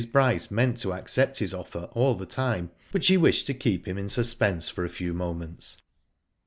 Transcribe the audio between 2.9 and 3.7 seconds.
but she wished to